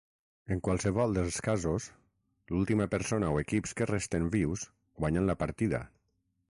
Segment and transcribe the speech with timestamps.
[0.53, 1.85] En qualsevol dels casos,
[2.55, 4.69] l'última persona o equips que resten vius
[5.03, 5.89] guanyen la partida.